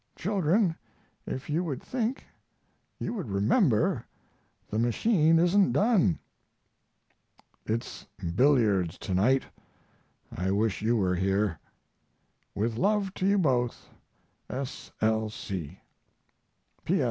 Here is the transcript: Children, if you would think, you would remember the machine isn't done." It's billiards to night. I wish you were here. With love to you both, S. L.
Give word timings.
Children, 0.15 0.75
if 1.27 1.47
you 1.47 1.63
would 1.63 1.83
think, 1.83 2.25
you 2.97 3.13
would 3.13 3.29
remember 3.29 4.03
the 4.67 4.79
machine 4.79 5.37
isn't 5.37 5.73
done." 5.73 6.17
It's 7.67 8.07
billiards 8.35 8.97
to 8.97 9.13
night. 9.13 9.43
I 10.35 10.49
wish 10.49 10.81
you 10.81 10.97
were 10.97 11.13
here. 11.13 11.59
With 12.55 12.77
love 12.79 13.13
to 13.13 13.27
you 13.27 13.37
both, 13.37 13.91
S. 14.49 14.89
L. 15.01 15.29